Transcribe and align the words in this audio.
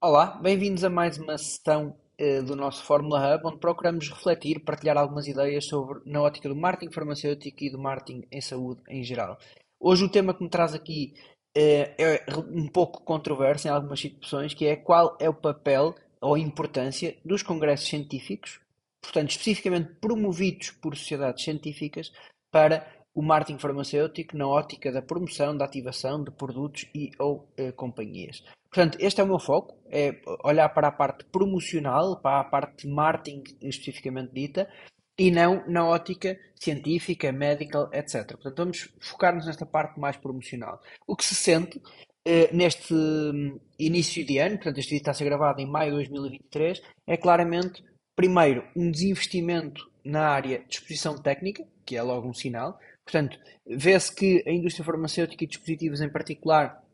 Olá, 0.00 0.38
bem-vindos 0.40 0.84
a 0.84 0.88
mais 0.88 1.18
uma 1.18 1.36
sessão 1.36 1.96
uh, 2.20 2.42
do 2.44 2.54
nosso 2.54 2.84
Fórmula 2.84 3.34
Hub, 3.34 3.46
onde 3.46 3.58
procuramos 3.58 4.08
refletir, 4.08 4.60
partilhar 4.60 4.96
algumas 4.96 5.26
ideias 5.26 5.66
sobre 5.66 6.00
na 6.06 6.22
ótica 6.22 6.48
do 6.48 6.54
marketing 6.54 6.92
farmacêutico 6.92 7.64
e 7.64 7.70
do 7.70 7.78
marketing 7.78 8.24
em 8.30 8.40
saúde 8.40 8.80
em 8.88 9.02
geral. 9.02 9.36
Hoje 9.80 10.04
o 10.04 10.08
tema 10.08 10.32
que 10.32 10.42
me 10.42 10.48
traz 10.48 10.72
aqui 10.72 11.14
uh, 11.56 11.92
é 11.98 12.24
um 12.38 12.68
pouco 12.68 13.02
controverso 13.02 13.66
em 13.66 13.70
algumas 13.70 14.00
situações, 14.00 14.54
que 14.54 14.66
é 14.66 14.76
qual 14.76 15.16
é 15.20 15.28
o 15.28 15.34
papel 15.34 15.94
ou 16.20 16.36
a 16.36 16.38
importância 16.38 17.16
dos 17.24 17.42
congressos 17.42 17.88
científicos, 17.88 18.60
portanto 19.02 19.30
especificamente 19.30 19.96
promovidos 20.00 20.70
por 20.70 20.96
sociedades 20.96 21.44
científicas, 21.44 22.12
para 22.50 22.86
o 23.18 23.22
marketing 23.22 23.58
farmacêutico 23.58 24.36
na 24.36 24.46
ótica 24.46 24.92
da 24.92 25.02
promoção, 25.02 25.56
da 25.56 25.64
ativação 25.64 26.22
de 26.22 26.30
produtos 26.30 26.88
e 26.94 27.10
ou 27.18 27.48
uh, 27.58 27.72
companhias. 27.74 28.44
Portanto, 28.70 28.96
este 29.00 29.20
é 29.20 29.24
o 29.24 29.26
meu 29.26 29.40
foco, 29.40 29.76
é 29.90 30.20
olhar 30.44 30.68
para 30.68 30.86
a 30.86 30.92
parte 30.92 31.24
promocional, 31.24 32.20
para 32.20 32.38
a 32.38 32.44
parte 32.44 32.86
marketing 32.86 33.42
especificamente 33.60 34.32
dita, 34.32 34.70
e 35.18 35.32
não 35.32 35.66
na 35.66 35.84
ótica 35.84 36.38
científica, 36.54 37.32
medical, 37.32 37.90
etc. 37.92 38.24
Portanto, 38.34 38.56
vamos 38.56 38.88
focar-nos 39.00 39.46
nesta 39.46 39.66
parte 39.66 39.98
mais 39.98 40.16
promocional. 40.16 40.80
O 41.04 41.16
que 41.16 41.24
se 41.24 41.34
sente 41.34 41.82
eh, 42.24 42.50
neste 42.52 42.94
hum, 42.94 43.58
início 43.80 44.24
de 44.24 44.38
ano, 44.38 44.58
portanto, 44.58 44.78
este 44.78 44.90
vídeo 44.90 45.02
está 45.02 45.10
a 45.10 45.14
ser 45.14 45.24
gravado 45.24 45.60
em 45.60 45.66
maio 45.66 45.90
de 45.90 45.96
2023, 45.96 46.80
é 47.04 47.16
claramente, 47.16 47.82
primeiro, 48.14 48.62
um 48.76 48.92
desinvestimento 48.92 49.90
na 50.04 50.28
área 50.28 50.60
de 50.60 50.76
exposição 50.76 51.20
técnica, 51.20 51.66
que 51.84 51.96
é 51.96 52.02
logo 52.02 52.28
um 52.28 52.34
sinal. 52.34 52.78
Portanto, 53.08 53.38
vê-se 53.66 54.14
que 54.14 54.44
a 54.46 54.52
indústria 54.52 54.84
farmacêutica 54.84 55.42
e 55.42 55.46
dispositivos 55.46 56.02
em 56.02 56.10
particular 56.10 56.84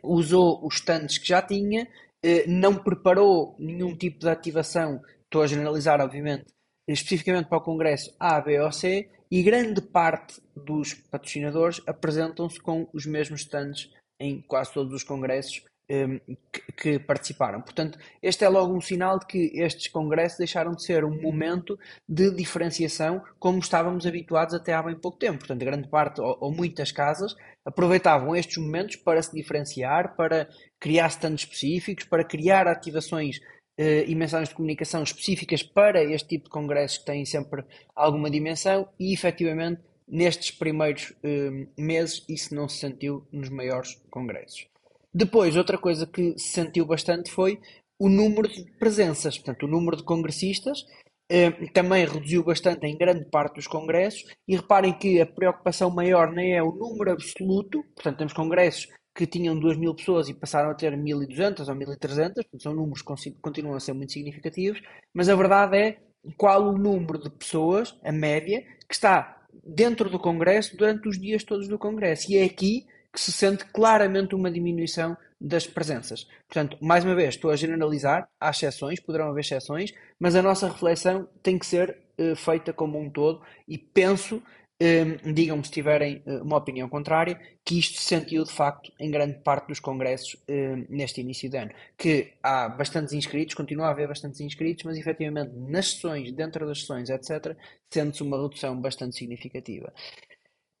usou 0.00 0.64
os 0.64 0.76
stands 0.76 1.18
que 1.18 1.26
já 1.26 1.42
tinha, 1.42 1.88
eh, 2.22 2.46
não 2.46 2.76
preparou 2.76 3.56
nenhum 3.58 3.96
tipo 3.96 4.20
de 4.20 4.28
ativação, 4.28 5.02
estou 5.24 5.42
a 5.42 5.48
generalizar, 5.48 6.00
obviamente, 6.00 6.46
especificamente 6.86 7.48
para 7.48 7.58
o 7.58 7.62
Congresso 7.62 8.14
A, 8.20 8.40
B 8.40 8.60
ou 8.60 8.70
C, 8.70 9.10
e 9.28 9.42
grande 9.42 9.82
parte 9.82 10.40
dos 10.54 10.94
patrocinadores 10.94 11.82
apresentam-se 11.88 12.60
com 12.60 12.88
os 12.92 13.04
mesmos 13.04 13.40
stands 13.40 13.90
em 14.20 14.40
quase 14.40 14.72
todos 14.72 14.94
os 14.94 15.02
congressos 15.02 15.64
que, 15.88 16.72
que, 16.76 16.98
participaram. 16.98 17.62
Portanto, 17.62 17.98
este 18.22 18.44
é 18.44 18.48
logo 18.48 18.74
um 18.74 18.80
sinal 18.80 19.18
de 19.18 19.26
que 19.26 19.50
estes 19.54 19.88
congressos 19.88 20.36
deixaram 20.36 20.72
de 20.72 20.82
ser 20.82 21.02
um 21.02 21.20
momento 21.22 21.78
de 22.06 22.30
diferenciação 22.30 23.22
como 23.38 23.58
estávamos 23.58 24.06
habituados 24.06 24.54
até 24.54 24.74
há 24.74 24.82
bem 24.82 24.94
pouco 24.94 25.18
tempo. 25.18 25.38
Portanto, 25.38 25.64
grande 25.64 25.88
parte 25.88 26.20
ou, 26.20 26.52
muitas 26.52 26.92
casas 26.92 27.34
aproveitavam 27.64 28.36
estes 28.36 28.58
momentos 28.58 28.96
para 28.96 29.22
se 29.22 29.34
diferenciar, 29.34 30.14
para 30.14 30.48
criar 30.78 31.08
stands 31.08 31.42
específicos, 31.42 32.04
para 32.04 32.22
criar 32.22 32.66
ativações 32.68 33.38
uh, 33.38 34.04
e 34.06 34.14
mensagens 34.14 34.50
de 34.50 34.54
comunicação 34.54 35.02
específicas 35.02 35.62
para 35.62 36.04
este 36.04 36.28
tipo 36.28 36.44
de 36.44 36.50
congressos 36.50 36.98
que 36.98 37.06
têm 37.06 37.24
sempre 37.24 37.64
alguma 37.96 38.30
dimensão 38.30 38.88
e, 39.00 39.14
efetivamente, 39.14 39.80
nestes 40.06 40.50
primeiros 40.50 41.10
uh, 41.10 41.68
meses 41.78 42.24
isso 42.28 42.54
não 42.54 42.68
se 42.68 42.78
sentiu 42.78 43.26
nos 43.32 43.48
maiores 43.48 43.94
congressos. 44.10 44.66
Depois, 45.12 45.56
outra 45.56 45.78
coisa 45.78 46.06
que 46.06 46.38
se 46.38 46.48
sentiu 46.48 46.86
bastante 46.86 47.30
foi 47.30 47.60
o 47.98 48.08
número 48.08 48.48
de 48.48 48.64
presenças, 48.78 49.36
portanto, 49.36 49.64
o 49.64 49.68
número 49.68 49.96
de 49.96 50.04
congressistas 50.04 50.84
eh, 51.30 51.50
também 51.72 52.06
reduziu 52.06 52.42
bastante 52.42 52.86
em 52.86 52.96
grande 52.96 53.26
parte 53.26 53.56
dos 53.56 53.66
congressos. 53.66 54.24
E 54.46 54.56
reparem 54.56 54.96
que 54.96 55.20
a 55.20 55.26
preocupação 55.26 55.90
maior 55.90 56.32
nem 56.32 56.54
é 56.54 56.62
o 56.62 56.72
número 56.72 57.12
absoluto, 57.12 57.82
portanto, 57.94 58.18
temos 58.18 58.32
congressos 58.32 58.88
que 59.14 59.26
tinham 59.26 59.58
2 59.58 59.76
mil 59.76 59.94
pessoas 59.94 60.28
e 60.28 60.34
passaram 60.34 60.70
a 60.70 60.74
ter 60.74 60.92
1.200 60.92 61.68
ou 61.68 61.74
1.300, 61.74 62.34
portanto, 62.34 62.62
são 62.62 62.74
números 62.74 63.02
que 63.02 63.30
continuam 63.42 63.74
a 63.74 63.80
ser 63.80 63.92
muito 63.92 64.12
significativos, 64.12 64.80
mas 65.12 65.28
a 65.28 65.34
verdade 65.34 65.76
é 65.76 65.98
qual 66.36 66.68
o 66.68 66.78
número 66.78 67.18
de 67.18 67.30
pessoas, 67.30 67.98
a 68.04 68.12
média, 68.12 68.62
que 68.88 68.94
está 68.94 69.42
dentro 69.64 70.08
do 70.08 70.20
Congresso 70.20 70.76
durante 70.76 71.08
os 71.08 71.18
dias 71.18 71.42
todos 71.42 71.66
do 71.66 71.78
Congresso. 71.78 72.30
E 72.30 72.36
é 72.36 72.44
aqui 72.44 72.86
que 73.12 73.20
se 73.20 73.32
sente 73.32 73.64
claramente 73.66 74.34
uma 74.34 74.50
diminuição 74.50 75.16
das 75.40 75.66
presenças. 75.66 76.26
Portanto, 76.48 76.76
mais 76.80 77.04
uma 77.04 77.14
vez, 77.14 77.34
estou 77.34 77.50
a 77.50 77.56
generalizar, 77.56 78.28
há 78.40 78.50
exceções, 78.50 79.00
poderão 79.00 79.30
haver 79.30 79.40
exceções, 79.40 79.92
mas 80.18 80.34
a 80.34 80.42
nossa 80.42 80.68
reflexão 80.68 81.28
tem 81.42 81.58
que 81.58 81.66
ser 81.66 81.96
uh, 82.18 82.34
feita 82.34 82.72
como 82.72 82.98
um 82.98 83.08
todo 83.08 83.40
e 83.66 83.78
penso 83.78 84.42
um, 84.80 85.32
digam-me 85.32 85.64
se 85.64 85.72
tiverem 85.72 86.22
uh, 86.24 86.42
uma 86.42 86.56
opinião 86.56 86.88
contrária, 86.88 87.40
que 87.64 87.78
isto 87.78 87.98
se 87.98 88.04
sentiu 88.04 88.44
de 88.44 88.52
facto 88.52 88.92
em 89.00 89.10
grande 89.10 89.40
parte 89.40 89.66
dos 89.68 89.80
congressos 89.80 90.36
um, 90.48 90.86
neste 90.88 91.20
início 91.20 91.50
de 91.50 91.56
ano. 91.56 91.72
Que 91.96 92.34
há 92.42 92.68
bastantes 92.68 93.12
inscritos, 93.12 93.54
continua 93.54 93.86
a 93.86 93.90
haver 93.90 94.06
bastantes 94.06 94.40
inscritos, 94.40 94.84
mas 94.84 94.96
efetivamente 94.96 95.52
nas 95.54 95.92
sessões, 95.92 96.32
dentro 96.32 96.66
das 96.66 96.80
sessões, 96.80 97.10
etc., 97.10 97.56
sente-se 97.90 98.22
uma 98.22 98.40
redução 98.40 98.80
bastante 98.80 99.16
significativa. 99.16 99.92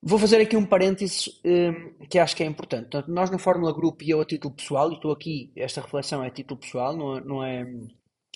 Vou 0.00 0.18
fazer 0.18 0.40
aqui 0.40 0.56
um 0.56 0.64
parênteses 0.64 1.40
um, 1.44 2.06
que 2.06 2.18
acho 2.18 2.36
que 2.36 2.42
é 2.42 2.46
importante. 2.46 2.88
Portanto, 2.88 3.10
nós 3.10 3.30
na 3.30 3.38
Fórmula 3.38 3.72
Group 3.72 4.02
e 4.02 4.10
eu 4.10 4.20
a 4.20 4.24
título 4.24 4.54
pessoal, 4.54 4.90
e 4.90 4.94
estou 4.94 5.10
aqui, 5.10 5.52
esta 5.56 5.80
reflexão 5.80 6.22
é 6.22 6.28
a 6.28 6.30
título 6.30 6.60
pessoal, 6.60 6.96
não 6.96 7.16
é, 7.16 7.20
não 7.20 7.44
é, 7.44 7.66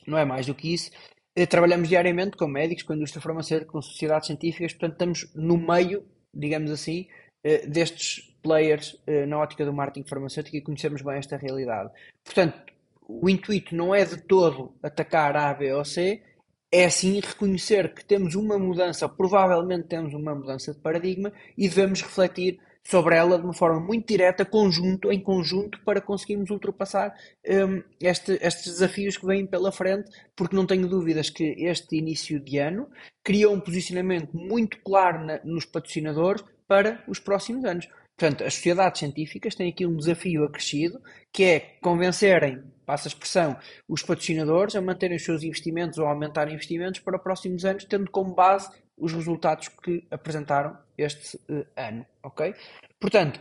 não 0.07 0.19
é 0.19 0.25
mais 0.25 0.47
do 0.47 0.55
que 0.55 0.75
isso, 0.75 0.91
eh, 1.37 1.47
trabalhamos 1.47 1.89
diariamente 1.89 2.37
com 2.37 2.49
médicos, 2.49 2.83
com 2.83 2.93
a 2.93 2.97
indústria 2.97 3.23
farmacêutica, 3.23 3.71
com 3.71 3.81
sociedades 3.81 4.27
científicas, 4.27 4.73
portanto 4.73 4.93
estamos 4.93 5.33
no 5.35 5.57
meio, 5.57 6.05
digamos 6.35 6.71
assim, 6.71 7.07
eh, 7.45 7.67
destes 7.67 8.35
players 8.43 9.01
eh, 9.07 9.25
na 9.25 9.39
ótica 9.39 9.65
do 9.65 9.73
marketing 9.73 10.09
farmacêutico 10.09 10.57
e 10.57 10.61
conhecemos 10.61 11.01
bem 11.01 11.17
esta 11.17 11.37
realidade. 11.37 11.91
Portanto, 12.25 12.73
o 13.09 13.31
intuito 13.31 13.75
não 13.75 13.95
é 13.95 14.05
de 14.05 14.17
todo 14.23 14.75
atacar 14.83 15.37
A, 15.37 15.55
B 15.55 15.73
ou 15.73 15.85
C, 15.85 16.23
é 16.73 16.89
sim 16.89 17.21
reconhecer 17.21 17.95
que 17.95 18.03
temos 18.03 18.35
uma 18.35 18.59
mudança, 18.59 19.07
provavelmente 19.07 19.89
temos 19.89 20.15
uma 20.15 20.35
mudança 20.35 20.73
de 20.73 20.81
paradigma 20.81 21.31
e 21.57 21.69
devemos 21.69 22.01
refletir 22.01 22.59
sobre 22.83 23.15
ela 23.15 23.39
de 23.39 23.45
uma 23.45 23.53
forma 23.53 23.79
muito 23.79 24.09
direta, 24.09 24.45
conjunto, 24.45 25.13
em 25.13 25.21
conjunto, 25.21 25.79
para 25.85 26.01
conseguirmos 26.01 26.51
ultrapassar 26.51 27.15
um, 27.47 27.83
este, 28.01 28.39
estes 28.41 28.73
desafios 28.73 29.17
que 29.17 29.27
vêm 29.27 29.47
pela 29.47 29.71
frente, 29.71 30.11
porque 30.35 30.57
não 30.57 30.67
tenho 30.67 30.89
dúvidas 30.89 31.31
que 31.31 31.45
este 31.59 31.97
início 31.97 32.41
de 32.41 32.59
ano 32.59 32.89
criou 33.23 33.55
um 33.55 33.61
posicionamento 33.61 34.37
muito 34.37 34.79
claro 34.83 35.25
na, 35.25 35.41
nos 35.45 35.65
patrocinadores 35.65 36.43
para 36.67 37.05
os 37.07 37.21
próximos 37.21 37.65
anos. 37.65 37.87
Portanto, 38.23 38.45
as 38.45 38.55
sociedades 38.55 39.01
científicas 39.01 39.57
têm 39.57 39.69
aqui 39.69 39.85
um 39.85 39.97
desafio 39.97 40.45
acrescido, 40.45 41.03
que 41.33 41.43
é 41.43 41.61
convencerem, 41.83 42.63
passa 42.87 43.09
a 43.09 43.11
expressão, 43.11 43.57
os 43.89 44.01
patrocinadores 44.01 44.77
a 44.77 44.81
manterem 44.81 45.17
os 45.17 45.25
seus 45.25 45.43
investimentos 45.43 45.99
ou 45.99 46.07
aumentarem 46.07 46.55
investimentos 46.55 47.01
para 47.01 47.17
os 47.17 47.23
próximos 47.25 47.65
anos, 47.65 47.85
tendo 47.85 48.09
como 48.13 48.33
base 48.33 48.71
os 48.97 49.13
resultados 49.13 49.67
que 49.67 50.07
apresentaram 50.09 50.79
este 50.97 51.37
uh, 51.51 51.67
ano, 51.77 52.07
ok? 52.23 52.55
Portanto, 53.01 53.41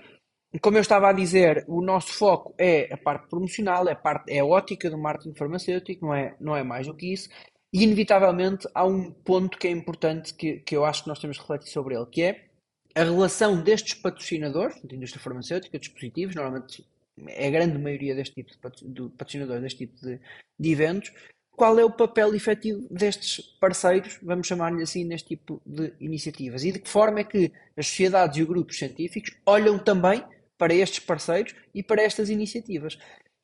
como 0.59 0.77
eu 0.77 0.81
estava 0.81 1.09
a 1.09 1.13
dizer, 1.13 1.63
o 1.67 1.79
nosso 1.79 2.13
foco 2.13 2.55
é 2.57 2.91
a 2.91 2.97
parte 2.97 3.29
promocional, 3.29 3.87
é 3.87 3.91
a, 3.91 3.95
parte, 3.95 4.33
é 4.33 4.39
a 4.39 4.45
ótica 4.45 4.89
do 4.89 4.97
marketing 4.97 5.35
farmacêutico, 5.35 6.07
não 6.07 6.15
é, 6.15 6.35
não 6.39 6.55
é 6.55 6.63
mais 6.63 6.87
do 6.87 6.95
que 6.95 7.13
isso. 7.13 7.29
E, 7.71 7.83
inevitavelmente, 7.83 8.67
há 8.73 8.83
um 8.83 9.11
ponto 9.11 9.59
que 9.59 9.67
é 9.67 9.71
importante 9.71 10.33
que, 10.33 10.57
que 10.61 10.75
eu 10.75 10.83
acho 10.83 11.03
que 11.03 11.09
nós 11.09 11.19
temos 11.19 11.37
que 11.37 11.43
refletir 11.43 11.69
sobre 11.69 11.93
ele, 11.93 12.07
que 12.07 12.23
é 12.23 12.50
a 12.95 13.03
relação 13.03 13.61
destes 13.61 13.93
patrocinadores, 13.93 14.81
da 14.83 14.95
indústria 14.95 15.21
farmacêutica, 15.21 15.79
dispositivos, 15.79 16.35
normalmente 16.35 16.85
é 17.27 17.47
a 17.47 17.51
grande 17.51 17.77
maioria 17.77 18.15
deste 18.15 18.35
tipo 18.35 18.51
de 18.51 19.09
patrocinadores, 19.09 19.61
deste 19.61 19.87
tipo 19.87 19.99
de, 20.01 20.19
de 20.59 20.71
eventos, 20.71 21.11
qual 21.51 21.77
é 21.77 21.85
o 21.85 21.91
papel 21.91 22.33
efetivo 22.33 22.87
destes 22.89 23.39
parceiros, 23.59 24.17
vamos 24.23 24.47
chamar-lhe 24.47 24.81
assim, 24.81 25.03
neste 25.03 25.29
tipo 25.29 25.61
de 25.65 25.93
iniciativas 25.99 26.63
e 26.63 26.71
de 26.71 26.79
que 26.79 26.89
forma 26.89 27.19
é 27.19 27.23
que 27.23 27.51
as 27.77 27.87
sociedades 27.87 28.37
e 28.37 28.41
os 28.41 28.47
grupos 28.47 28.77
científicos 28.77 29.35
olham 29.45 29.77
também 29.77 30.23
para 30.57 30.73
estes 30.73 30.99
parceiros 30.99 31.53
e 31.73 31.83
para 31.83 32.01
estas 32.01 32.29
iniciativas. 32.29 32.97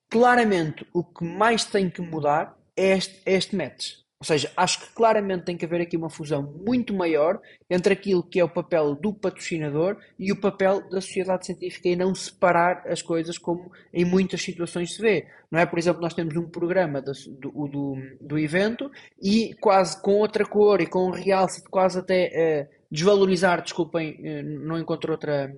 Claramente, 0.09 0.85
o 0.93 1.03
que 1.03 1.23
mais 1.23 1.65
tem 1.65 1.89
que 1.89 2.01
mudar 2.01 2.57
é 2.75 2.97
este, 2.97 3.21
é 3.25 3.33
este 3.33 3.55
match. 3.55 3.97
Ou 4.19 4.25
seja, 4.25 4.51
acho 4.57 4.79
que 4.79 4.93
claramente 4.95 5.45
tem 5.45 5.55
que 5.55 5.63
haver 5.63 5.81
aqui 5.81 5.95
uma 5.95 6.09
fusão 6.09 6.41
muito 6.65 6.91
maior 6.91 7.39
entre 7.69 7.93
aquilo 7.93 8.23
que 8.23 8.39
é 8.39 8.43
o 8.43 8.49
papel 8.49 8.95
do 8.95 9.13
patrocinador 9.13 9.95
e 10.17 10.31
o 10.31 10.41
papel 10.41 10.81
da 10.89 10.99
sociedade 10.99 11.45
científica 11.45 11.87
e 11.87 11.95
não 11.95 12.15
separar 12.15 12.81
as 12.87 13.03
coisas 13.03 13.37
como 13.37 13.71
em 13.93 14.03
muitas 14.03 14.41
situações 14.41 14.95
se 14.95 15.01
vê. 15.01 15.27
Não 15.51 15.59
é? 15.59 15.67
Por 15.67 15.77
exemplo, 15.77 16.01
nós 16.01 16.15
temos 16.15 16.35
um 16.35 16.49
programa 16.49 16.99
do, 16.99 17.11
do, 17.39 17.95
do 18.19 18.39
evento 18.39 18.89
e 19.21 19.53
quase 19.61 20.01
com 20.01 20.15
outra 20.15 20.45
cor 20.47 20.81
e 20.81 20.87
com 20.87 21.09
um 21.09 21.11
realce 21.11 21.61
de 21.61 21.69
quase 21.69 21.99
até 21.99 22.65
uh, 22.65 22.75
desvalorizar, 22.91 23.61
desculpem, 23.61 24.13
uh, 24.13 24.43
não 24.65 24.79
encontro 24.79 25.11
outra, 25.11 25.55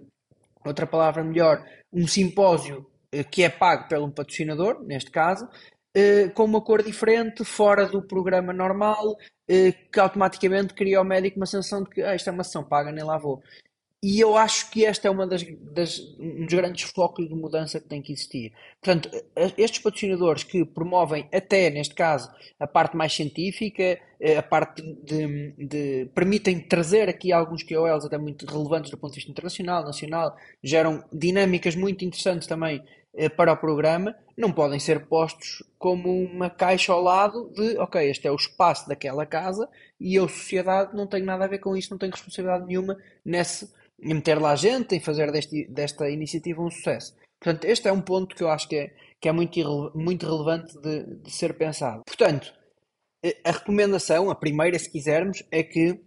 outra 0.65 0.85
palavra 0.85 1.23
melhor, 1.23 1.63
um 1.93 2.05
simpósio 2.05 2.85
uh, 3.15 3.23
que 3.31 3.41
é 3.41 3.49
pago 3.49 3.87
pelo 3.87 4.11
patrocinador, 4.11 4.83
neste 4.83 5.11
caso, 5.11 5.47
eh, 5.93 6.29
com 6.29 6.43
uma 6.45 6.61
cor 6.61 6.83
diferente, 6.83 7.43
fora 7.43 7.87
do 7.87 8.01
programa 8.01 8.53
normal, 8.53 9.11
uh, 9.11 9.89
que 9.91 9.99
automaticamente 9.99 10.73
cria 10.75 10.99
ao 10.99 11.03
médico 11.03 11.37
uma 11.37 11.47
sensação 11.47 11.83
de 11.83 11.89
que 11.89 12.01
ah, 12.03 12.15
isto 12.15 12.29
é 12.29 12.33
uma 12.33 12.43
sessão 12.43 12.63
paga, 12.63 12.91
nem 12.91 13.03
lá 13.03 13.17
vou. 13.17 13.41
e 14.01 14.19
eu 14.19 14.37
acho 14.37 14.69
que 14.71 14.85
esta 14.85 15.07
é 15.07 15.11
uma 15.11 15.27
das, 15.27 15.43
das, 15.73 15.99
um 16.19 16.45
dos 16.45 16.53
grandes 16.53 16.83
focos 16.91 17.27
de 17.27 17.35
mudança 17.35 17.79
que 17.81 17.87
tem 17.89 18.01
que 18.01 18.13
existir. 18.13 18.53
Portanto, 18.81 19.09
estes 19.57 19.79
patrocinadores 19.79 20.43
que 20.43 20.63
promovem 20.65 21.27
até, 21.33 21.69
neste 21.69 21.95
caso, 21.95 22.31
a 22.59 22.67
parte 22.67 22.95
mais 22.95 23.13
científica, 23.13 23.99
eh, 24.21 24.37
a 24.37 24.43
parte 24.43 24.81
de, 24.81 25.53
de 25.57 26.09
permitem 26.15 26.59
trazer 26.61 27.09
aqui 27.09 27.33
alguns 27.33 27.63
QOLs 27.63 28.05
até 28.05 28.17
muito 28.17 28.45
relevantes 28.45 28.91
do 28.91 28.97
ponto 28.97 29.11
de 29.11 29.17
vista 29.17 29.31
internacional, 29.31 29.83
nacional, 29.83 30.35
geram 30.63 31.03
dinâmicas 31.11 31.75
muito 31.75 32.05
interessantes 32.05 32.47
também 32.47 32.77
eh, 32.77 32.98
para 33.35 33.53
o 33.53 33.57
programa, 33.57 34.15
não 34.37 34.51
podem 34.51 34.79
ser 34.79 35.07
postos 35.07 35.63
como 35.77 36.09
uma 36.09 36.49
caixa 36.49 36.93
ao 36.93 37.01
lado 37.01 37.51
de, 37.53 37.77
ok, 37.77 38.09
este 38.09 38.27
é 38.27 38.31
o 38.31 38.35
espaço 38.35 38.87
daquela 38.87 39.25
casa 39.25 39.67
e 39.99 40.15
eu, 40.15 40.27
sociedade, 40.29 40.95
não 40.95 41.07
tenho 41.07 41.25
nada 41.25 41.45
a 41.45 41.47
ver 41.47 41.59
com 41.59 41.75
isso, 41.75 41.91
não 41.91 41.97
tenho 41.97 42.11
responsabilidade 42.11 42.65
nenhuma 42.65 42.97
nesse 43.25 43.69
em 44.01 44.13
meter 44.13 44.39
lá 44.39 44.55
gente, 44.55 44.95
em 44.95 44.99
fazer 44.99 45.31
deste, 45.31 45.67
desta 45.67 46.09
iniciativa 46.09 46.61
um 46.61 46.71
sucesso. 46.71 47.15
Portanto, 47.39 47.65
este 47.65 47.87
é 47.87 47.91
um 47.91 48.01
ponto 48.01 48.35
que 48.35 48.43
eu 48.43 48.49
acho 48.49 48.67
que 48.67 48.75
é, 48.75 48.93
que 49.19 49.29
é 49.29 49.31
muito, 49.31 49.91
muito 49.95 50.25
relevante 50.25 50.77
de, 50.79 51.15
de 51.21 51.31
ser 51.31 51.57
pensado. 51.57 52.01
Portanto, 52.05 52.53
eh, 53.23 53.37
a 53.43 53.51
recomendação, 53.51 54.29
a 54.29 54.35
primeira, 54.35 54.77
se 54.77 54.89
quisermos, 54.89 55.43
é 55.51 55.63
que 55.63 55.99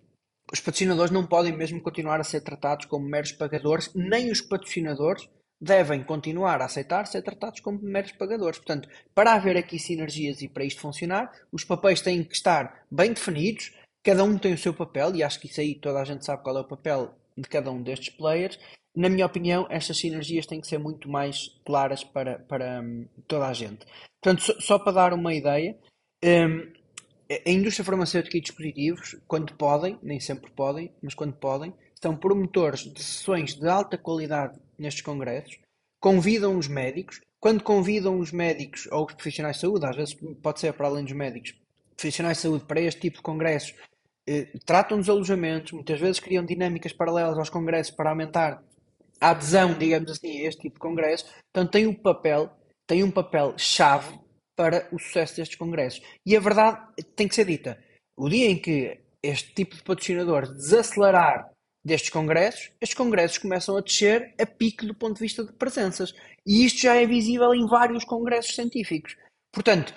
os 0.52 0.60
patrocinadores 0.60 1.10
não 1.10 1.26
podem 1.26 1.56
mesmo 1.56 1.80
continuar 1.80 2.20
a 2.20 2.24
ser 2.24 2.42
tratados 2.42 2.86
como 2.86 3.06
meros 3.06 3.32
pagadores, 3.32 3.90
nem 3.94 4.30
os 4.30 4.40
patrocinadores 4.40 5.28
devem 5.62 6.02
continuar 6.02 6.60
a 6.60 6.64
aceitar 6.64 7.06
ser 7.06 7.22
tratados 7.22 7.60
como 7.60 7.78
meros 7.80 8.10
pagadores. 8.10 8.58
Portanto, 8.58 8.88
para 9.14 9.34
haver 9.34 9.56
aqui 9.56 9.78
sinergias 9.78 10.42
e 10.42 10.48
para 10.48 10.64
isto 10.64 10.80
funcionar, 10.80 11.30
os 11.52 11.62
papéis 11.62 12.00
têm 12.00 12.24
que 12.24 12.34
estar 12.34 12.84
bem 12.90 13.12
definidos, 13.12 13.72
cada 14.02 14.24
um 14.24 14.36
tem 14.36 14.54
o 14.54 14.58
seu 14.58 14.74
papel, 14.74 15.14
e 15.14 15.22
acho 15.22 15.38
que 15.38 15.46
isso 15.46 15.60
aí 15.60 15.76
toda 15.76 16.00
a 16.00 16.04
gente 16.04 16.24
sabe 16.24 16.42
qual 16.42 16.56
é 16.56 16.60
o 16.60 16.68
papel 16.68 17.14
de 17.38 17.48
cada 17.48 17.70
um 17.70 17.80
destes 17.80 18.10
players. 18.10 18.58
Na 18.94 19.08
minha 19.08 19.24
opinião, 19.24 19.66
estas 19.70 19.98
sinergias 19.98 20.46
têm 20.46 20.60
que 20.60 20.66
ser 20.66 20.78
muito 20.78 21.08
mais 21.08 21.48
claras 21.64 22.02
para, 22.02 22.40
para 22.40 22.82
um, 22.82 23.06
toda 23.28 23.46
a 23.46 23.52
gente. 23.52 23.86
Portanto, 24.20 24.42
só, 24.42 24.60
só 24.60 24.78
para 24.80 24.92
dar 24.92 25.12
uma 25.14 25.32
ideia, 25.32 25.78
um, 26.24 26.72
a 27.30 27.50
indústria 27.50 27.84
farmacêutica 27.84 28.36
e 28.36 28.40
dispositivos, 28.40 29.16
quando 29.28 29.54
podem, 29.54 29.96
nem 30.02 30.18
sempre 30.18 30.50
podem, 30.50 30.92
mas 31.00 31.14
quando 31.14 31.34
podem, 31.34 31.72
são 32.02 32.16
promotores 32.16 32.80
de 32.80 33.00
sessões 33.00 33.54
de 33.54 33.68
alta 33.68 33.96
qualidade 33.96 34.58
nestes 34.78 35.02
congressos, 35.02 35.58
convidam 36.00 36.56
os 36.56 36.68
médicos, 36.68 37.20
quando 37.40 37.62
convidam 37.62 38.18
os 38.18 38.32
médicos 38.32 38.88
ou 38.90 39.06
os 39.06 39.14
profissionais 39.14 39.56
de 39.56 39.62
saúde, 39.62 39.86
às 39.86 39.96
vezes 39.96 40.16
pode 40.42 40.60
ser 40.60 40.72
para 40.72 40.86
além 40.86 41.04
dos 41.04 41.12
médicos, 41.12 41.54
profissionais 41.96 42.38
de 42.38 42.42
saúde 42.42 42.64
para 42.64 42.80
este 42.80 43.00
tipo 43.00 43.16
de 43.16 43.22
congressos, 43.22 43.74
eh, 44.26 44.48
tratam 44.64 44.98
dos 44.98 45.08
alojamentos, 45.08 45.72
muitas 45.72 45.98
vezes 45.98 46.20
criam 46.20 46.44
dinâmicas 46.44 46.92
paralelas 46.92 47.38
aos 47.38 47.50
congressos 47.50 47.94
para 47.94 48.10
aumentar 48.10 48.62
a 49.20 49.30
adesão, 49.30 49.76
digamos 49.78 50.10
assim, 50.10 50.44
a 50.44 50.48
este 50.48 50.62
tipo 50.62 50.74
de 50.74 50.80
congressos. 50.80 51.30
Portanto, 51.52 51.72
tem 51.72 51.86
um 51.86 51.94
papel, 51.94 52.50
tem 52.86 53.02
um 53.02 53.10
papel 53.10 53.54
chave 53.56 54.18
para 54.56 54.88
o 54.92 54.98
sucesso 54.98 55.36
destes 55.36 55.56
congressos. 55.56 56.02
E 56.26 56.36
a 56.36 56.40
verdade 56.40 56.78
tem 57.16 57.26
que 57.28 57.34
ser 57.34 57.44
dita. 57.44 57.82
O 58.16 58.28
dia 58.28 58.50
em 58.50 58.58
que 58.58 59.00
este 59.22 59.54
tipo 59.54 59.76
de 59.76 59.82
patrocinador 59.82 60.52
desacelerar 60.52 61.51
destes 61.84 62.10
congressos, 62.10 62.70
estes 62.80 62.96
congressos 62.96 63.38
começam 63.38 63.76
a 63.76 63.80
descer 63.80 64.34
a 64.40 64.46
pique 64.46 64.86
do 64.86 64.94
ponto 64.94 65.14
de 65.14 65.20
vista 65.20 65.44
de 65.44 65.52
presenças. 65.52 66.14
E 66.46 66.64
isto 66.64 66.80
já 66.80 66.94
é 66.94 67.06
visível 67.06 67.52
em 67.54 67.66
vários 67.66 68.04
congressos 68.04 68.54
científicos. 68.54 69.16
Portanto, 69.52 69.94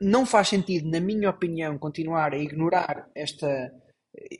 não 0.00 0.24
faz 0.26 0.48
sentido, 0.48 0.90
na 0.90 1.00
minha 1.00 1.30
opinião, 1.30 1.78
continuar 1.78 2.32
a 2.32 2.38
ignorar 2.38 3.08
esta, 3.14 3.72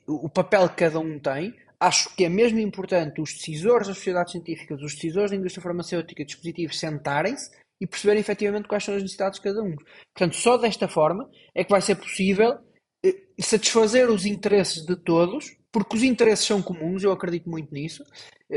o 0.07 0.29
papel 0.29 0.69
que 0.69 0.77
cada 0.77 0.99
um 0.99 1.19
tem. 1.19 1.55
Acho 1.79 2.15
que 2.15 2.25
é 2.25 2.29
mesmo 2.29 2.59
importante 2.61 3.21
os 3.21 3.33
decisores 3.33 3.89
das 3.89 3.97
sociedades 3.97 4.33
científicas, 4.33 4.81
os 4.81 4.95
decisores 4.95 5.31
da 5.31 5.37
indústria 5.37 5.63
farmacêutica, 5.63 6.25
dispositivos, 6.25 6.79
sentarem-se 6.79 7.51
e 7.81 7.87
perceberem 7.87 8.21
efetivamente 8.21 8.69
quais 8.69 8.85
são 8.85 8.95
as 8.95 9.03
necessidades 9.03 9.41
de 9.41 9.45
cada 9.45 9.63
um. 9.63 9.75
Portanto, 10.15 10.37
só 10.37 10.57
desta 10.57 10.87
forma 10.87 11.29
é 11.55 11.65
que 11.65 11.71
vai 11.71 11.81
ser 11.81 11.97
possível 11.97 12.59
eh, 13.05 13.17
satisfazer 13.41 14.09
os 14.09 14.25
interesses 14.25 14.87
de 14.87 14.95
todos, 14.95 15.57
porque 15.73 15.97
os 15.97 16.03
interesses 16.03 16.47
são 16.47 16.61
comuns, 16.63 17.03
eu 17.03 17.11
acredito 17.11 17.49
muito 17.49 17.73
nisso, 17.73 18.05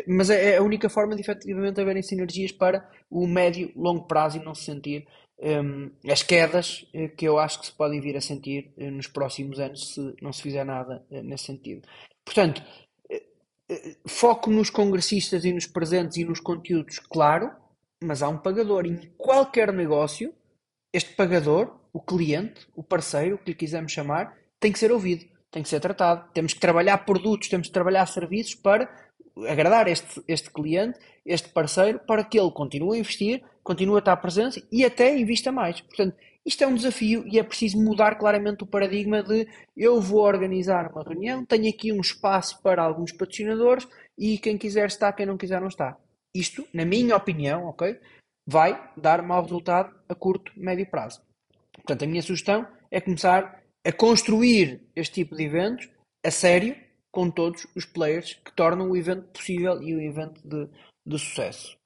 mas 0.05 0.29
é, 0.29 0.51
é 0.51 0.57
a 0.57 0.61
única 0.61 0.89
forma 0.89 1.15
de 1.15 1.21
efetivamente 1.21 1.79
haverem 1.79 2.03
sinergias 2.03 2.51
para 2.51 2.87
o 3.09 3.25
médio 3.25 3.71
longo 3.75 4.05
prazo 4.05 4.37
e 4.37 4.43
não 4.43 4.53
se 4.53 4.65
sentir 4.65 5.07
um, 5.39 5.91
as 6.09 6.23
quedas 6.23 6.85
eh, 6.93 7.09
que 7.09 7.25
eu 7.25 7.37
acho 7.37 7.59
que 7.59 7.65
se 7.67 7.71
podem 7.71 7.99
vir 7.99 8.15
a 8.15 8.21
sentir 8.21 8.71
eh, 8.77 8.89
nos 8.89 9.07
próximos 9.07 9.59
anos 9.59 9.93
se 9.93 10.15
não 10.21 10.31
se 10.31 10.41
fizer 10.41 10.63
nada 10.63 11.05
eh, 11.11 11.21
nesse 11.21 11.45
sentido. 11.45 11.87
Portanto, 12.23 12.63
foco 14.07 14.51
nos 14.51 14.69
congressistas 14.69 15.43
e 15.43 15.51
nos 15.51 15.65
presentes 15.65 16.17
e 16.17 16.23
nos 16.23 16.39
conteúdos, 16.39 16.99
claro, 16.99 17.51
mas 18.03 18.21
há 18.21 18.29
um 18.29 18.37
pagador. 18.37 18.85
Em 18.85 18.97
qualquer 19.17 19.73
negócio, 19.73 20.33
este 20.93 21.13
pagador, 21.15 21.75
o 21.91 21.99
cliente, 21.99 22.67
o 22.75 22.83
parceiro, 22.83 23.35
o 23.35 23.37
que 23.39 23.51
lhe 23.51 23.55
quisermos 23.55 23.91
chamar, 23.91 24.37
tem 24.59 24.71
que 24.71 24.79
ser 24.79 24.91
ouvido, 24.91 25.25
tem 25.55 25.63
que 25.63 25.69
ser 25.69 25.79
tratado. 25.79 26.29
Temos 26.33 26.53
que 26.53 26.59
trabalhar 26.59 26.97
produtos, 27.05 27.47
temos 27.47 27.67
que 27.67 27.73
trabalhar 27.73 28.05
serviços 28.07 28.55
para 28.55 28.93
agradar 29.47 29.87
este, 29.87 30.21
este 30.27 30.51
cliente, 30.51 30.99
este 31.25 31.47
parceiro, 31.47 31.97
para 31.99 32.25
que 32.25 32.37
ele 32.37 32.51
continue 32.51 32.97
a 32.97 32.99
investir, 32.99 33.41
continue 33.63 33.95
a 33.95 33.99
estar 33.99 34.17
presente 34.17 34.65
e 34.69 34.83
até 34.83 35.17
invista 35.17 35.53
mais. 35.53 35.79
Portanto, 35.79 36.17
isto 36.45 36.61
é 36.61 36.67
um 36.67 36.75
desafio 36.75 37.25
e 37.25 37.39
é 37.39 37.43
preciso 37.43 37.81
mudar 37.81 38.15
claramente 38.15 38.65
o 38.65 38.67
paradigma 38.67 39.23
de 39.23 39.47
eu 39.77 40.01
vou 40.01 40.23
organizar 40.23 40.91
uma 40.91 41.03
reunião, 41.03 41.45
tenho 41.45 41.69
aqui 41.69 41.89
um 41.93 42.01
espaço 42.01 42.61
para 42.61 42.83
alguns 42.83 43.13
patrocinadores 43.13 43.87
e 44.17 44.37
quem 44.37 44.57
quiser 44.57 44.87
está, 44.87 45.13
quem 45.13 45.25
não 45.25 45.37
quiser 45.37 45.61
não 45.61 45.69
está. 45.69 45.97
Isto, 46.35 46.67
na 46.73 46.83
minha 46.83 47.15
opinião, 47.15 47.65
ok, 47.67 47.97
vai 48.45 48.91
dar 48.97 49.21
mau 49.21 49.41
resultado 49.41 49.95
a 50.09 50.13
curto, 50.13 50.51
médio 50.57 50.85
prazo. 50.85 51.21
Portanto, 51.71 52.03
a 52.03 52.07
minha 52.07 52.21
sugestão 52.21 52.67
é 52.91 52.99
começar 52.99 53.64
a 53.85 53.91
construir 53.91 54.81
este 54.95 55.23
tipo 55.23 55.35
de 55.35 55.43
eventos 55.43 55.87
a 56.25 56.31
sério 56.31 56.75
com 57.11 57.29
todos 57.29 57.67
os 57.75 57.85
players 57.85 58.33
que 58.33 58.51
tornam 58.51 58.89
o 58.89 58.97
evento 58.97 59.27
possível 59.27 59.81
e 59.81 59.95
o 59.95 60.01
evento 60.01 60.41
de, 60.43 60.67
de 61.05 61.19
sucesso. 61.19 61.77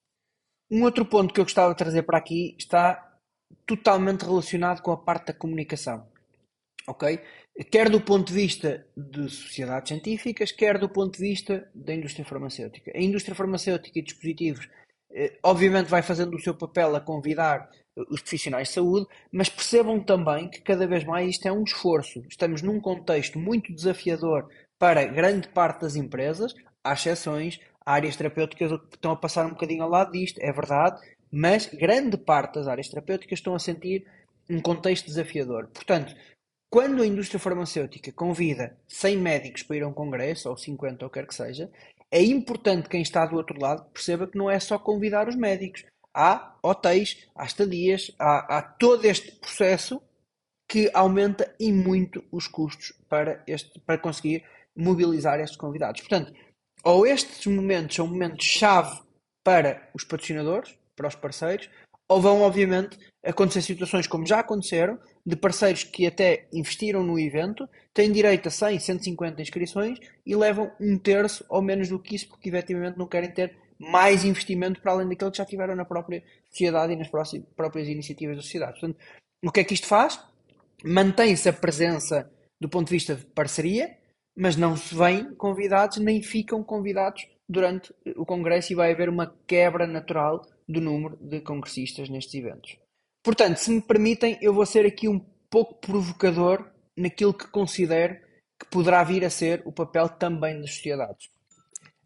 Um 0.72 0.84
outro 0.84 1.06
ponto 1.06 1.34
que 1.34 1.40
eu 1.40 1.46
gostava 1.46 1.74
de 1.74 1.78
trazer 1.78 2.04
para 2.04 2.18
aqui 2.18 2.56
está 2.58 3.18
totalmente 3.66 4.24
relacionado 4.24 4.82
com 4.82 4.92
a 4.92 4.98
parte 4.98 5.28
da 5.28 5.34
comunicação. 5.34 6.08
Ok? 6.88 7.20
Quer 7.70 7.90
do 7.90 8.00
ponto 8.00 8.28
de 8.28 8.34
vista 8.34 8.88
de 8.96 9.30
sociedades 9.30 9.90
científicas, 9.90 10.52
quer 10.52 10.78
do 10.78 10.88
ponto 10.88 11.18
de 11.18 11.20
vista 11.20 11.70
da 11.76 11.94
indústria 11.94 12.26
farmacêutica. 12.26 12.92
A 12.96 13.02
indústria 13.02 13.36
farmacêutica 13.36 14.00
e 14.00 14.02
dispositivos, 14.02 14.70
eh, 15.12 15.38
obviamente, 15.44 15.90
vai 15.90 16.02
fazendo 16.02 16.36
o 16.36 16.40
seu 16.40 16.56
papel 16.56 16.96
a 16.96 17.02
convidar 17.02 17.70
os 18.10 18.22
profissionais 18.22 18.70
de 18.70 18.76
saúde, 18.76 19.08
mas 19.32 19.50
percebam 19.50 20.00
também 20.00 20.50
que 20.50 20.62
cada 20.62 20.88
vez 20.88 21.04
mais 21.04 21.30
isto 21.30 21.48
é 21.48 21.52
um 21.52 21.64
esforço. 21.64 22.24
Estamos 22.30 22.62
num 22.62 22.80
contexto 22.80 23.40
muito 23.40 23.74
desafiador 23.74 24.50
para 24.78 25.06
grande 25.06 25.50
parte 25.50 25.82
das 25.82 25.96
empresas, 25.96 26.54
há 26.84 26.94
exceções, 26.94 27.60
há 27.86 27.94
áreas 27.94 28.16
terapêuticas 28.16 28.72
que 28.72 28.96
estão 28.96 29.12
a 29.12 29.16
passar 29.16 29.46
um 29.46 29.52
bocadinho 29.52 29.84
ao 29.84 29.90
lado 29.90 30.12
disto, 30.12 30.40
é 30.40 30.52
verdade, 30.52 31.02
mas 31.32 31.68
grande 31.68 32.18
parte 32.18 32.56
das 32.56 32.68
áreas 32.68 32.88
terapêuticas 32.88 33.40
estão 33.40 33.54
a 33.54 33.60
sentir 33.60 34.06
um 34.50 34.62
contexto 34.62 35.06
desafiador. 35.06 35.68
Portanto, 35.68 36.16
quando 36.70 37.02
a 37.02 37.08
indústria 37.08 37.40
farmacêutica 37.40 38.12
convida 38.12 38.78
100 38.88 39.18
médicos 39.18 39.64
para 39.64 39.78
ir 39.78 39.84
a 39.84 39.88
um 39.88 39.94
congresso, 39.94 40.50
ou 40.50 40.58
50, 40.58 41.04
ou 41.04 41.10
quer 41.10 41.26
que 41.26 41.36
seja, 41.36 41.70
é 42.12 42.24
importante 42.24 42.90
quem 42.90 43.02
está 43.02 43.26
do 43.26 43.36
outro 43.36 43.60
lado 43.60 43.86
perceba 43.92 44.28
que 44.28 44.38
não 44.38 44.50
é 44.50 44.60
só 44.60 44.78
convidar 44.80 45.28
os 45.28 45.36
médicos. 45.36 45.84
Há 46.14 46.58
hotéis, 46.64 47.28
há 47.36 47.46
estadias, 47.46 48.12
há, 48.18 48.58
há 48.58 48.62
todo 48.62 49.06
este 49.06 49.32
processo 49.34 50.02
que 50.68 50.90
aumenta 50.94 51.54
e 51.60 51.72
muito 51.72 52.24
os 52.32 52.48
custos 52.48 52.94
para, 53.08 53.44
este, 53.48 53.80
para 53.80 53.98
conseguir 53.98 54.44
mobilizar 54.76 55.40
estes 55.40 55.58
convidados. 55.58 56.02
Portanto, 56.02 56.34
ou 56.84 57.06
estes 57.06 57.46
momentos 57.48 57.96
são 57.96 58.08
momentos-chave 58.08 59.02
para 59.44 59.90
os 59.94 60.04
patrocinadores, 60.04 60.76
para 60.96 61.08
os 61.08 61.16
parceiros, 61.16 61.70
ou 62.08 62.20
vão, 62.22 62.42
obviamente, 62.42 62.98
acontecer 63.24 63.62
situações 63.62 64.08
como 64.08 64.26
já 64.26 64.40
aconteceram, 64.40 65.00
de 65.26 65.36
parceiros 65.36 65.84
que 65.84 66.08
até 66.08 66.48
investiram 66.52 67.04
no 67.04 67.20
evento, 67.20 67.68
têm 67.94 68.12
direito 68.12 68.48
a 68.48 68.52
100, 68.52 68.80
150 68.80 69.42
inscrições 69.42 70.00
e 70.26 70.36
levam 70.36 70.72
um 70.80 70.98
terço 70.98 71.46
ou 71.50 71.62
menos 71.62 71.90
do 71.90 72.00
que 72.00 72.16
isso, 72.16 72.28
porque 72.28 72.50
efetivamente 72.50 72.98
não 72.98 73.08
querem 73.08 73.32
ter 73.32 73.56
mais 73.80 74.26
investimento 74.26 74.82
para 74.82 74.92
além 74.92 75.08
daquilo 75.08 75.32
que 75.32 75.38
já 75.38 75.46
tiveram 75.46 75.76
na 75.76 75.86
própria 75.86 76.24
sociedade 76.50 76.94
e 76.94 76.96
nas 76.96 77.08
próprias 77.08 77.88
iniciativas 77.88 78.36
da 78.36 78.42
sociedade. 78.42 78.80
Portanto, 78.80 78.98
o 79.44 79.52
que 79.52 79.62
é 79.62 79.64
que 79.64 79.74
isto 79.74 79.88
faz? 79.88 80.20
Mantém-se 80.84 81.48
a 81.48 81.54
presença 81.54 82.30
do 82.60 82.68
ponto 82.68 82.88
de 82.88 82.94
vista 82.94 83.16
de 83.16 83.26
parceria, 83.28 83.98
mas 84.36 84.58
não 84.58 84.76
se 84.76 84.94
vêm 84.94 85.34
convidados 85.36 85.98
nem 85.98 86.22
ficam 86.22 86.64
convidados 86.64 87.26
durante 87.48 87.94
o 88.16 88.26
Congresso 88.26 88.74
e 88.74 88.76
vai 88.76 88.92
haver 88.92 89.10
uma 89.10 89.34
quebra 89.48 89.88
natural 89.88 90.46
do 90.68 90.82
número 90.82 91.18
de 91.18 91.42
congressistas 91.42 92.10
nestes 92.10 92.36
eventos. 92.36 92.78
Portanto, 93.24 93.58
se 93.58 93.72
me 93.72 93.82
permitem, 93.82 94.38
eu 94.42 94.54
vou 94.54 94.66
ser 94.66 94.86
aqui 94.86 95.08
um 95.08 95.20
pouco 95.50 95.76
provocador 95.76 96.70
naquilo 96.98 97.34
que 97.34 97.48
considero 97.48 98.16
que 98.60 98.70
poderá 98.70 99.04
vir 99.04 99.26
a 99.26 99.30
ser 99.30 99.62
o 99.66 99.72
papel 99.72 100.10
também 100.10 100.60
das 100.60 100.76
sociedades. 100.76 101.30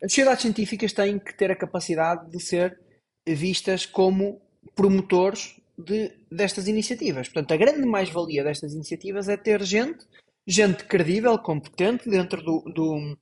As 0.03 0.11
sociedades 0.11 0.41
científicas 0.41 0.91
têm 0.91 1.17
que 1.17 1.33
ter 1.33 1.49
a 1.49 1.55
capacidade 1.55 2.29
de 2.29 2.39
ser 2.39 2.77
vistas 3.25 3.85
como 3.85 4.41
promotores 4.75 5.61
de, 5.77 6.11
destas 6.29 6.67
iniciativas. 6.67 7.29
Portanto, 7.29 7.53
a 7.53 7.57
grande 7.57 7.87
mais-valia 7.87 8.43
destas 8.43 8.73
iniciativas 8.73 9.29
é 9.29 9.37
ter 9.37 9.63
gente, 9.63 10.05
gente 10.45 10.83
credível, 10.83 11.39
competente, 11.39 12.09
dentro 12.09 12.43
do, 12.43 12.61
do, 12.73 13.17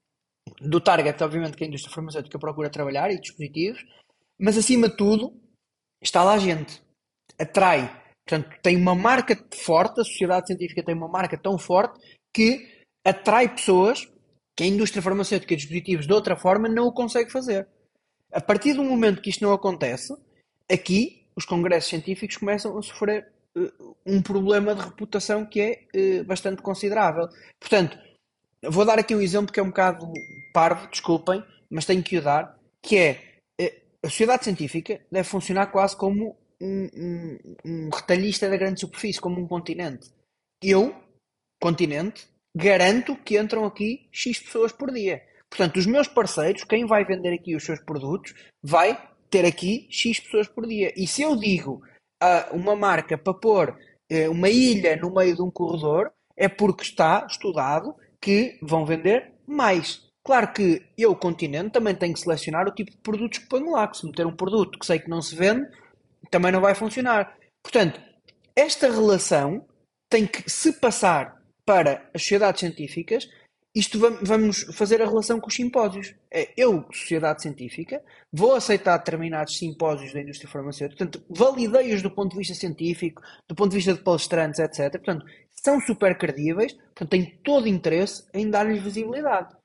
do 0.59 0.81
target, 0.81 1.23
obviamente, 1.23 1.55
que 1.55 1.63
a 1.63 1.67
indústria 1.67 1.93
farmacêutica 1.93 2.39
procura 2.39 2.69
trabalhar 2.69 3.11
e 3.11 3.19
dispositivos, 3.19 3.85
mas 4.39 4.57
acima 4.57 4.89
de 4.89 4.97
tudo, 4.97 5.39
está 6.01 6.23
lá 6.23 6.39
gente, 6.39 6.81
atrai. 7.39 7.95
Portanto, 8.27 8.59
tem 8.63 8.75
uma 8.75 8.95
marca 8.95 9.38
forte, 9.53 10.01
a 10.01 10.03
sociedade 10.03 10.47
científica 10.47 10.83
tem 10.83 10.95
uma 10.95 11.07
marca 11.07 11.38
tão 11.38 11.59
forte 11.59 12.00
que 12.33 12.83
atrai 13.05 13.53
pessoas 13.53 14.11
que 14.62 14.65
a 14.65 14.68
indústria 14.68 15.01
farmacêutica 15.01 15.56
e 15.56 15.58
dispositivos 15.58 16.06
de 16.06 16.13
outra 16.13 16.38
forma 16.38 16.70
não 16.70 16.86
o 16.86 16.94
consegue 16.94 17.32
fazer. 17.32 17.68
A 18.32 18.39
partir 18.39 18.74
do 18.74 18.84
momento 18.84 19.20
que 19.20 19.32
isto 19.32 19.44
não 19.44 19.53
acontece, 19.53 20.15
aqui 20.72 21.25
os 21.36 21.46
congressos 21.46 21.89
científicos 21.89 22.38
começam 22.38 22.77
a 22.77 22.82
sofrer 22.84 23.27
uh, 23.58 23.96
um 24.06 24.22
problema 24.22 24.75
de 24.75 24.82
reputação 24.82 25.48
que 25.48 25.60
é 25.60 26.20
uh, 26.22 26.24
bastante 26.25 26.62
considerável. 26.62 27.27
Portanto, 27.60 27.98
vou 28.63 28.86
dar 28.86 29.00
aqui 29.00 29.15
um 29.15 29.22
exemplo 29.22 29.51
que 29.51 29.60
é 29.60 29.63
um 29.63 29.70
bocado 29.70 30.06
parvo, 30.53 30.88
desculpem, 30.91 31.44
mas 31.68 31.86
tenho 31.86 32.03
que 32.03 32.20
o 32.20 32.22
dar, 32.22 32.56
que 32.84 32.98
é 33.00 33.39
uh, 33.60 34.06
a 34.06 34.10
sociedade 34.10 34.44
científica 34.44 35.01
deve 35.12 35.27
funcionar 35.27 35.72
quase 35.72 35.98
como 35.98 36.38
um, 36.62 36.89
um, 36.96 37.38
um 37.65 37.89
retalhista 37.89 38.48
da 38.48 38.58
grande 38.58 38.82
superfície, 38.82 39.20
como 39.20 39.41
um 39.41 39.48
continente. 39.48 40.12
Eu, 40.62 40.96
continente, 41.60 42.30
garanto 42.55 43.15
que 43.15 43.39
entram 43.39 43.65
aqui 43.65 44.08
X 44.12 44.39
pessoas 44.39 44.72
por 44.72 44.91
dia. 44.91 45.22
Portanto, 45.50 45.77
os 45.77 45.86
meus 45.86 46.08
parceiros, 46.08 46.63
quem 46.63 46.86
vai 46.86 47.03
vender 47.03 47.34
aqui 47.34 47.55
os 47.55 47.63
seus 47.63 47.79
produtos, 47.79 48.34
vai 48.63 48.98
ter 49.29 49.46
aqui 49.46 49.88
X 49.89 50.20
pessoas 50.20 50.48
por 50.48 50.65
dia. 50.65 50.93
E 50.96 51.05
se 51.05 51.22
eu 51.22 51.36
digo 51.36 51.81
a 52.22 52.50
uma 52.53 52.75
marca 52.75 53.17
para 53.17 53.34
pôr 53.34 53.70
uh, 53.70 54.31
uma 54.31 54.50
ilha 54.50 54.96
no 54.96 55.13
meio 55.13 55.36
de 55.36 55.41
um 55.41 55.51
corredor, 55.51 56.12
é 56.38 56.48
porque 56.48 56.84
está 56.84 57.25
estudado 57.29 57.96
que 58.22 58.58
vão 58.62 58.86
vender 58.86 59.34
mais. 59.46 60.10
Claro 60.24 60.53
que 60.53 60.86
eu, 60.98 61.15
continente, 61.15 61.72
também 61.72 61.96
tenho 61.96 62.13
que 62.13 62.20
selecionar 62.20 62.67
o 62.67 62.74
tipo 62.74 62.91
de 62.91 62.98
produtos 62.98 63.39
que 63.39 63.48
ponho 63.48 63.72
lá. 63.72 63.88
Que 63.88 63.98
se 63.98 64.05
meter 64.05 64.25
um 64.25 64.36
produto 64.36 64.77
que 64.77 64.86
sei 64.86 65.00
que 65.00 65.10
não 65.10 65.22
se 65.22 65.36
vende, 65.36 65.67
também 66.29 66.51
não 66.51 66.62
vai 66.62 66.75
funcionar. 66.75 67.36
Portanto, 67.63 68.00
esta 68.55 68.88
relação 68.88 69.65
tem 70.10 70.27
que 70.27 70.50
se 70.50 70.74
passar 70.74 71.40
para 71.65 72.10
as 72.13 72.22
sociedades 72.22 72.60
científicas, 72.60 73.30
isto 73.74 74.00
vamos 74.22 74.63
fazer 74.74 75.01
a 75.01 75.06
relação 75.06 75.39
com 75.39 75.48
os 75.48 75.56
simpósios. 75.56 76.13
É, 76.30 76.50
eu, 76.58 76.86
sociedade 76.91 77.41
científica, 77.41 78.03
vou 78.32 78.53
aceitar 78.53 78.98
determinados 78.98 79.58
simpósios 79.58 80.13
da 80.13 80.22
indústria 80.22 80.50
farmacêutica, 80.50 81.06
portanto, 81.06 81.25
validei-os 81.30 82.01
do 82.01 82.12
ponto 82.12 82.32
de 82.32 82.38
vista 82.38 82.53
científico, 82.53 83.22
do 83.48 83.56
ponto 83.56 83.70
de 83.70 83.77
vista 83.77 83.94
de 83.94 84.01
palestrantes, 84.01 84.60
etc. 84.60 84.91
Portanto, 84.91 85.25
são 85.50 85.80
super 85.80 86.18
credíveis, 86.18 86.74
portanto, 86.74 87.10
tenho 87.10 87.32
todo 87.44 87.68
interesse 87.68 88.25
em 88.34 88.50
dar-lhes 88.50 88.84
visibilidade. 88.84 89.56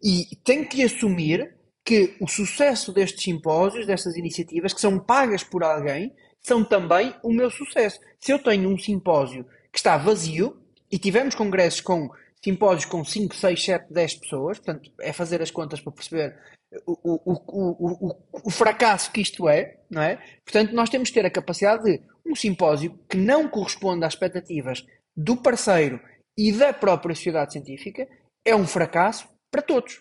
E 0.00 0.36
tenho 0.44 0.68
que 0.68 0.84
assumir 0.84 1.56
que 1.84 2.16
o 2.20 2.28
sucesso 2.28 2.92
destes 2.92 3.24
simpósios, 3.24 3.86
destas 3.86 4.16
iniciativas, 4.16 4.72
que 4.72 4.80
são 4.80 5.00
pagas 5.00 5.42
por 5.42 5.64
alguém, 5.64 6.14
são 6.40 6.62
também 6.62 7.12
o 7.24 7.32
meu 7.32 7.50
sucesso. 7.50 7.98
Se 8.20 8.30
eu 8.30 8.38
tenho 8.38 8.68
um 8.68 8.78
simpósio 8.78 9.44
que 9.72 9.78
está 9.78 9.96
vazio, 9.96 10.56
e 10.90 10.98
tivemos 10.98 11.34
congressos 11.34 11.80
com 11.80 12.10
simpósios 12.42 12.84
com 12.84 13.04
5, 13.04 13.34
6, 13.34 13.64
7, 13.64 13.92
10 13.92 14.14
pessoas, 14.14 14.58
portanto, 14.58 14.90
é 15.00 15.12
fazer 15.12 15.42
as 15.42 15.50
contas 15.50 15.80
para 15.80 15.92
perceber 15.92 16.38
o, 16.86 16.98
o, 17.02 17.32
o, 17.34 18.16
o, 18.44 18.50
fracasso 18.50 19.10
que 19.10 19.20
isto 19.20 19.48
é, 19.48 19.78
não 19.90 20.02
é? 20.02 20.22
Portanto, 20.44 20.72
nós 20.72 20.90
temos 20.90 21.08
que 21.08 21.14
ter 21.14 21.26
a 21.26 21.30
capacidade 21.30 21.82
de 21.84 22.02
um 22.26 22.34
simpósio 22.34 22.98
que 23.08 23.16
não 23.16 23.48
corresponde 23.48 24.04
às 24.04 24.12
expectativas 24.12 24.84
do 25.16 25.36
parceiro 25.36 26.00
e 26.36 26.52
da 26.52 26.72
própria 26.72 27.14
sociedade 27.14 27.52
científica 27.52 28.06
é 28.44 28.54
um 28.54 28.66
fracasso 28.66 29.28
para 29.50 29.62
todos. 29.62 30.00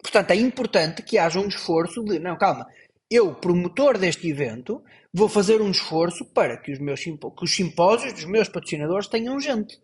Portanto, 0.00 0.30
é 0.30 0.36
importante 0.36 1.02
que 1.02 1.18
haja 1.18 1.40
um 1.40 1.48
esforço 1.48 2.04
de, 2.04 2.18
não, 2.18 2.36
calma, 2.36 2.68
eu, 3.10 3.34
promotor 3.34 3.98
deste 3.98 4.28
evento, 4.28 4.82
vou 5.12 5.28
fazer 5.28 5.60
um 5.60 5.70
esforço 5.70 6.24
para 6.26 6.58
que 6.58 6.70
os, 6.70 6.78
meus, 6.78 7.02
que 7.02 7.44
os 7.44 7.56
simpósios 7.56 8.12
dos 8.12 8.26
meus 8.26 8.48
patrocinadores 8.48 9.08
tenham 9.08 9.40
gente 9.40 9.80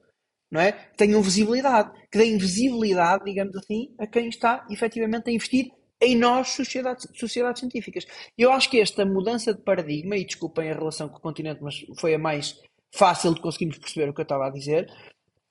não 0.55 0.61
é? 0.61 0.71
Tenham 0.97 1.21
visibilidade, 1.21 1.91
que 2.09 2.17
deem 2.17 2.39
visibilidade, 2.39 3.25
digamos 3.25 3.57
assim, 3.57 3.93
a 3.99 4.07
quem 4.07 4.29
está 4.29 4.65
efetivamente 4.71 5.29
a 5.29 5.33
investir 5.33 5.73
em 6.01 6.17
nós, 6.17 6.51
sociedades, 6.51 7.09
sociedades 7.19 7.59
científicas. 7.59 8.07
Eu 8.39 8.53
acho 8.53 8.71
que 8.71 8.81
esta 8.81 9.05
mudança 9.05 9.53
de 9.53 9.61
paradigma, 9.63 10.17
e 10.17 10.25
desculpem 10.25 10.71
a 10.71 10.75
relação 10.75 11.09
com 11.09 11.19
o 11.19 11.21
continente, 11.21 11.61
mas 11.61 11.85
foi 11.99 12.15
a 12.15 12.19
mais 12.21 12.61
fácil 12.95 13.35
de 13.35 13.41
conseguirmos 13.41 13.79
perceber 13.79 14.09
o 14.09 14.15
que 14.15 14.21
eu 14.21 14.23
estava 14.23 14.47
a 14.47 14.51
dizer, 14.51 14.89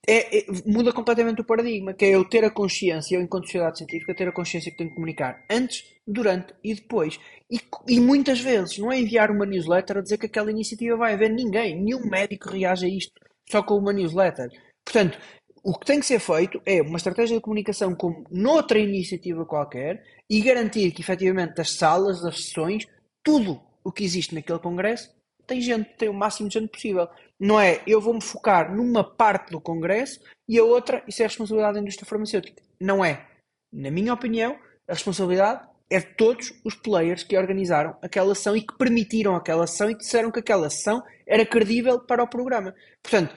é, 0.08 0.38
é, 0.38 0.46
muda 0.66 0.94
completamente 0.94 1.42
o 1.42 1.46
paradigma, 1.46 1.94
que 1.94 2.06
é 2.06 2.16
eu 2.16 2.24
ter 2.24 2.46
a 2.46 2.50
consciência, 2.50 3.18
eu 3.18 3.22
enquanto 3.22 3.46
sociedade 3.46 3.80
científica, 3.80 4.16
ter 4.16 4.30
a 4.30 4.34
consciência 4.34 4.72
que 4.72 4.78
tenho 4.78 4.90
que 4.90 4.96
comunicar 4.96 5.44
antes, 5.50 5.84
durante 6.08 6.54
e 6.64 6.76
depois. 6.76 7.20
E, 7.52 7.60
e, 7.90 8.00
muitas 8.00 8.40
vezes 8.40 8.78
não 8.78 8.90
é 8.90 9.00
enviar 9.00 9.32
uma 9.32 9.46
newsletter 9.46 9.98
a 9.98 10.02
dizer 10.02 10.18
que 10.18 10.28
aquela 10.28 10.52
iniciativa 10.52 10.96
vai 10.96 11.14
haver 11.14 11.30
ninguém, 11.30 11.82
nenhum 11.82 12.06
médico 12.10 12.50
reage 12.50 12.86
a 12.86 12.90
isto 12.90 13.14
só 13.50 13.62
com 13.62 13.76
uma 13.76 13.94
newsletter. 13.94 14.50
Portanto, 14.86 15.18
o 15.64 15.78
que 15.78 15.86
tem 15.86 16.00
que 16.00 16.06
ser 16.06 16.20
feito 16.20 16.62
é 16.66 16.82
uma 16.82 16.98
estratégia 16.98 17.38
de 17.38 17.42
comunicação 17.42 17.96
como 17.96 18.26
noutra 18.30 18.78
iniciativa 18.80 19.46
qualquer 19.46 20.04
e 20.30 20.42
garantir 20.42 20.92
que 20.92 21.02
efetivamente 21.02 21.60
as 21.62 21.76
salas, 21.76 22.24
as 22.26 22.44
sessões, 22.44 22.86
tudo 23.24 23.62
o 23.84 23.92
que 23.92 24.04
existe 24.04 24.36
naquele 24.36 24.60
congresso 24.60 25.10
tem 25.46 25.62
gente, 25.62 25.90
tem 25.98 26.10
o 26.10 26.14
máximo 26.14 26.48
de 26.48 26.60
gente 26.60 26.72
possível. 26.72 27.08
Não 27.40 27.60
é 27.60 27.82
eu 27.86 28.00
vou-me 28.00 28.22
focar 28.22 28.74
numa 28.74 29.04
parte 29.04 29.52
do 29.52 29.60
congresso 29.60 30.20
e 30.48 30.58
a 30.58 30.64
outra, 30.64 31.04
isso 31.08 31.22
é 31.22 31.26
a 31.26 31.28
responsabilidade 31.28 31.76
da 31.76 31.82
indústria 31.82 32.08
farmacêutica. 32.08 32.62
Não 32.80 33.04
é. 33.04 33.26
Na 33.72 33.92
minha 33.92 34.14
opinião, 34.14 34.58
a 34.88 34.94
responsabilidade 34.94 35.68
é 35.90 36.00
de 36.00 36.16
todos 36.16 36.54
os 36.64 36.76
players 36.76 37.24
que 37.24 37.38
organizaram 37.38 37.96
aquela 38.02 38.32
ação 38.32 38.56
e 38.56 38.62
que 38.62 38.78
permitiram 38.78 39.36
aquela 39.36 39.66
ação 39.66 39.90
e 39.90 39.98
disseram 39.98 40.32
que 40.32 40.40
aquela 40.40 40.68
ação 40.68 41.04
era 41.28 41.46
credível 41.46 42.00
para 42.00 42.24
o 42.24 42.28
programa. 42.28 42.74
Portanto, 43.02 43.36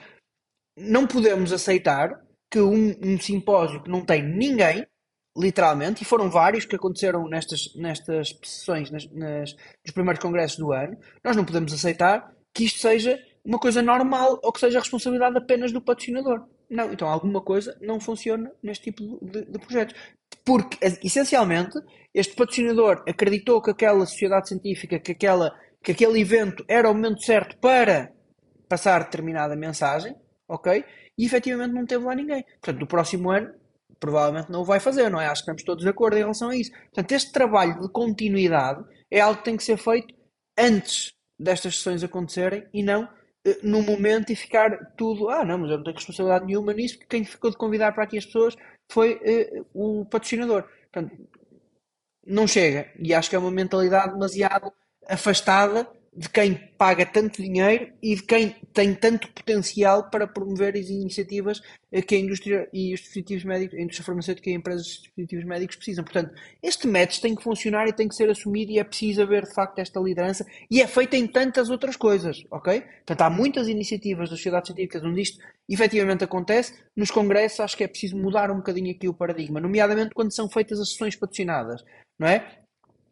não 0.77 1.07
podemos 1.07 1.51
aceitar 1.51 2.21
que 2.49 2.59
um, 2.59 2.95
um, 3.03 3.19
simpósio 3.19 3.81
que 3.81 3.89
não 3.89 4.05
tem 4.05 4.23
ninguém, 4.23 4.85
literalmente, 5.35 6.03
e 6.03 6.05
foram 6.05 6.29
vários 6.29 6.65
que 6.65 6.75
aconteceram 6.75 7.27
nestas, 7.27 7.73
nestas 7.75 8.37
sessões, 8.43 8.91
nas, 8.91 9.11
nas, 9.11 9.53
nos 9.53 9.93
primeiros 9.93 10.21
congressos 10.21 10.57
do 10.57 10.71
ano, 10.71 10.97
nós 11.23 11.35
não 11.35 11.43
podemos 11.43 11.73
aceitar 11.73 12.31
que 12.53 12.65
isto 12.65 12.79
seja 12.79 13.19
uma 13.43 13.59
coisa 13.59 13.81
normal 13.81 14.39
ou 14.43 14.51
que 14.51 14.59
seja 14.59 14.77
a 14.77 14.81
responsabilidade 14.81 15.37
apenas 15.37 15.71
do 15.71 15.81
patrocinador. 15.81 16.45
Não, 16.69 16.91
então 16.91 17.07
alguma 17.07 17.41
coisa 17.41 17.77
não 17.81 17.99
funciona 17.99 18.51
neste 18.61 18.91
tipo 18.91 19.19
de, 19.25 19.45
de 19.45 19.59
projetos. 19.59 19.95
Porque, 20.43 20.77
essencialmente, 21.03 21.79
este 22.13 22.35
patrocinador 22.35 23.03
acreditou 23.07 23.61
que 23.61 23.71
aquela 23.71 24.05
sociedade 24.05 24.49
científica, 24.49 24.99
que, 24.99 25.13
aquela, 25.13 25.53
que 25.81 25.91
aquele 25.91 26.19
evento 26.19 26.63
era 26.67 26.89
o 26.89 26.93
momento 26.93 27.23
certo 27.23 27.57
para 27.57 28.11
passar 28.67 29.05
determinada 29.05 29.55
mensagem, 29.55 30.15
ok? 30.47 30.83
E 31.17 31.25
efetivamente 31.25 31.73
não 31.73 31.85
teve 31.85 32.05
lá 32.05 32.15
ninguém. 32.15 32.43
Portanto, 32.61 32.79
no 32.79 32.87
próximo 32.87 33.31
ano, 33.31 33.53
provavelmente 33.99 34.51
não 34.51 34.61
o 34.61 34.65
vai 34.65 34.79
fazer, 34.79 35.09
não 35.09 35.19
é? 35.19 35.25
Acho 35.25 35.41
que 35.41 35.51
estamos 35.51 35.63
todos 35.63 35.83
de 35.83 35.89
acordo 35.89 36.17
em 36.17 36.21
relação 36.21 36.49
a 36.49 36.55
isso. 36.55 36.71
Portanto, 36.71 37.11
este 37.11 37.31
trabalho 37.31 37.79
de 37.81 37.89
continuidade 37.89 38.83
é 39.11 39.19
algo 39.19 39.39
que 39.39 39.45
tem 39.45 39.57
que 39.57 39.63
ser 39.63 39.77
feito 39.77 40.13
antes 40.57 41.13
destas 41.39 41.77
sessões 41.77 42.03
acontecerem 42.03 42.67
e 42.73 42.83
não 42.83 43.07
eh, 43.45 43.59
no 43.63 43.81
momento 43.81 44.31
e 44.31 44.35
ficar 44.35 44.93
tudo, 44.97 45.29
ah 45.29 45.45
não, 45.45 45.59
mas 45.59 45.71
eu 45.71 45.77
não 45.77 45.83
tenho 45.83 45.95
responsabilidade 45.95 46.45
nenhuma 46.45 46.73
nisso, 46.73 46.97
porque 46.97 47.17
quem 47.17 47.23
ficou 47.25 47.51
de 47.51 47.57
convidar 47.57 47.91
para 47.93 48.03
aqui 48.03 48.17
as 48.17 48.25
pessoas 48.25 48.55
foi 48.91 49.19
eh, 49.23 49.61
o 49.73 50.05
patrocinador. 50.05 50.63
Portanto, 50.91 51.15
não 52.25 52.47
chega. 52.47 52.91
E 52.99 53.13
acho 53.13 53.29
que 53.29 53.35
é 53.35 53.39
uma 53.39 53.51
mentalidade 53.51 54.13
demasiado 54.13 54.71
afastada 55.07 55.89
de 56.17 56.27
quem 56.29 56.55
paga 56.79 57.05
tanto 57.05 57.43
dinheiro 57.43 57.93
e 58.01 58.15
de 58.15 58.23
quem 58.23 58.55
tem 58.73 58.95
tanto 58.95 59.31
potencial 59.31 60.09
para 60.09 60.25
promover 60.27 60.75
as 60.75 60.89
iniciativas 60.89 61.61
que 62.07 62.15
a 62.15 62.17
indústria 62.17 62.67
e 62.73 62.91
os 62.91 63.01
dispositivos 63.01 63.43
médicos, 63.43 63.77
a 63.77 63.81
indústria 63.81 64.05
farmacêutica 64.05 64.49
e 64.49 64.53
empresas 64.53 64.87
de 64.87 65.01
dispositivos 65.01 65.45
médicos 65.45 65.75
precisam. 65.75 66.03
Portanto, 66.03 66.33
este 66.63 66.87
método 66.87 67.21
tem 67.21 67.35
que 67.35 67.43
funcionar 67.43 67.87
e 67.87 67.93
tem 67.93 68.07
que 68.07 68.15
ser 68.15 68.31
assumido 68.31 68.71
e 68.71 68.79
é 68.79 68.83
preciso 68.83 69.21
haver 69.21 69.43
de 69.43 69.53
facto 69.53 69.77
esta 69.77 69.99
liderança 69.99 70.43
e 70.71 70.81
é 70.81 70.87
feita 70.87 71.15
em 71.15 71.27
tantas 71.27 71.69
outras 71.69 71.95
coisas, 71.95 72.43
ok? 72.49 72.81
Portanto, 72.81 73.21
há 73.21 73.29
muitas 73.29 73.67
iniciativas 73.67 74.31
das 74.31 74.39
sociedades 74.39 74.69
científicas 74.69 75.03
onde 75.03 75.21
isto 75.21 75.37
efetivamente 75.69 76.23
acontece. 76.23 76.73
Nos 76.95 77.11
congressos 77.11 77.59
acho 77.59 77.77
que 77.77 77.83
é 77.83 77.87
preciso 77.87 78.17
mudar 78.17 78.49
um 78.49 78.57
bocadinho 78.57 78.89
aqui 78.89 79.07
o 79.07 79.13
paradigma, 79.13 79.61
nomeadamente 79.61 80.15
quando 80.15 80.33
são 80.33 80.49
feitas 80.49 80.79
as 80.79 80.93
sessões 80.93 81.15
patrocinadas, 81.15 81.83
não 82.17 82.27
é? 82.27 82.57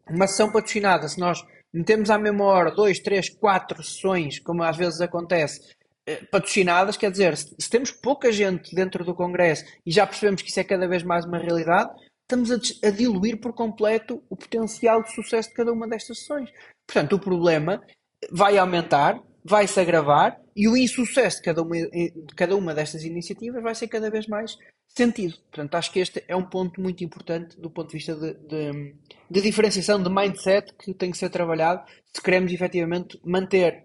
Uma 0.08 0.26
sessão 0.26 0.52
patrocinada, 0.52 1.08
se 1.08 1.18
nós 1.18 1.44
metemos 1.76 2.08
à 2.08 2.18
mesma 2.18 2.44
hora 2.44 2.70
dois, 2.70 2.98
três, 2.98 3.28
quatro 3.28 3.82
sessões, 3.82 4.38
como 4.40 4.62
às 4.62 4.76
vezes 4.76 5.00
acontece, 5.00 5.60
eh, 6.06 6.24
patrocinadas, 6.30 6.96
quer 6.96 7.10
dizer, 7.10 7.36
se, 7.36 7.54
temos 7.68 7.90
pouca 7.90 8.32
gente 8.32 8.74
dentro 8.74 9.04
do 9.04 9.14
Congresso 9.14 9.64
e 9.84 9.92
já 9.92 10.06
percebemos 10.06 10.40
que 10.40 10.48
isso 10.48 10.58
é 10.58 10.64
cada 10.64 10.88
vez 10.88 11.02
mais 11.02 11.26
uma 11.26 11.38
realidade, 11.38 11.90
estamos 12.22 12.50
a, 12.50 12.56
a, 12.86 12.90
diluir 12.90 13.40
por 13.40 13.52
completo 13.52 14.22
o 14.30 14.36
potencial 14.36 15.02
de 15.02 15.14
sucesso 15.14 15.50
de 15.50 15.54
cada 15.54 15.72
uma 15.72 15.86
destas 15.86 16.20
sessões. 16.20 16.50
Portanto, 16.86 17.14
o 17.14 17.20
problema 17.20 17.82
vai 18.30 18.56
aumentar, 18.56 19.20
vai 19.48 19.66
se 19.66 19.78
agravar 19.78 20.40
e 20.54 20.68
o 20.68 20.76
insucesso 20.76 21.38
de 21.38 21.42
cada 21.44 21.62
uma, 21.62 21.76
de 21.76 22.34
cada 22.34 22.56
uma 22.56 22.74
destas 22.74 23.04
iniciativas 23.04 23.62
vai 23.62 23.74
ser 23.74 23.88
cada 23.88 24.10
vez 24.10 24.26
mais 24.26 24.56
sentido. 24.88 25.36
Portanto, 25.50 25.74
acho 25.74 25.92
que 25.92 26.00
este 26.00 26.24
é 26.26 26.34
um 26.34 26.44
ponto 26.44 26.80
muito 26.80 27.04
importante 27.04 27.60
do 27.60 27.70
ponto 27.70 27.88
de 27.88 27.96
vista 27.96 28.14
de, 28.14 28.34
de, 28.34 28.94
de 29.30 29.40
diferenciação 29.40 30.02
de 30.02 30.10
mindset 30.10 30.72
que 30.74 30.94
tem 30.94 31.10
que 31.10 31.18
ser 31.18 31.28
trabalhado 31.30 31.84
se 32.12 32.22
queremos 32.22 32.52
efetivamente 32.52 33.20
manter 33.24 33.84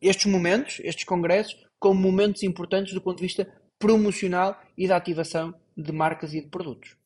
estes 0.00 0.26
momentos, 0.26 0.80
estes 0.82 1.04
congressos, 1.04 1.56
como 1.78 2.00
momentos 2.00 2.42
importantes 2.42 2.94
do 2.94 3.00
ponto 3.00 3.18
de 3.18 3.24
vista 3.24 3.46
promocional 3.78 4.58
e 4.76 4.88
da 4.88 4.96
ativação 4.96 5.54
de 5.76 5.92
marcas 5.92 6.32
e 6.32 6.40
de 6.40 6.48
produtos. 6.48 6.96